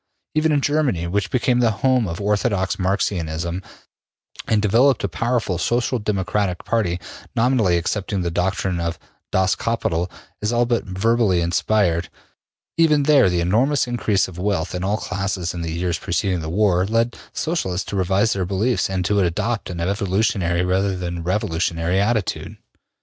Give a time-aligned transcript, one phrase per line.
[0.33, 3.61] Even in Germany, which became the home of orthodox Marxianism
[4.47, 6.99] and developed a powerful Social Democratic party,
[7.35, 8.97] nominally accepting the doctrine of
[9.31, 10.09] ``Das Kapital''
[10.41, 12.09] as all but verbally inspired,
[12.77, 16.49] even there the enormous increase of wealth in all classes in the years preceding the
[16.49, 21.21] war led Socialists to revise their beliefs and to adopt an evolutionary rather than a
[21.21, 22.57] revolutionary attitude.